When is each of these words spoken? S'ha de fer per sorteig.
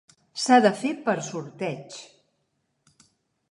S'ha 0.43 0.55
de 0.65 0.71
fer 0.79 0.93
per 1.09 1.15
sorteig. 1.27 2.01